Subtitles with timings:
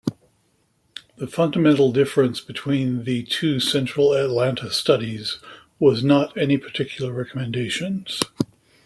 [1.17, 5.37] The fundamental difference between the two Central Atlanta Studies
[5.77, 8.19] was not any particular recommendations.